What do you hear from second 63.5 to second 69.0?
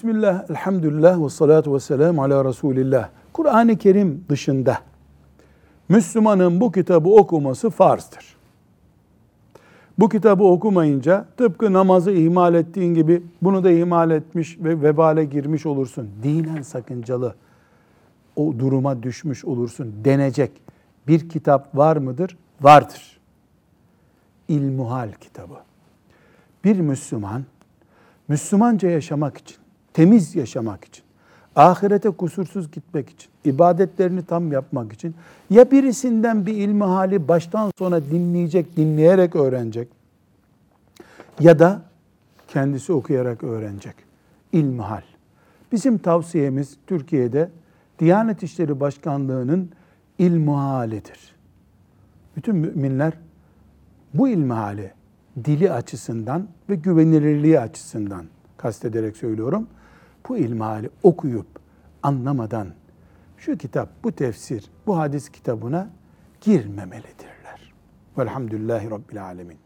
kitap, bu tefsir, bu hadis kitabına girmemelidirler. Velhamdülillahi